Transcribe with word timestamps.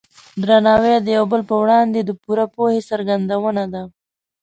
درناوی 0.43 0.95
د 1.01 1.07
یو 1.17 1.25
بل 1.31 1.41
په 1.49 1.55
وړاندې 1.61 1.99
د 2.03 2.11
پوره 2.21 2.45
پوهې 2.55 2.79
څرګندونه 2.89 3.63
ده. 3.73 3.81